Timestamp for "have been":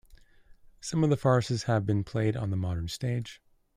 1.65-2.03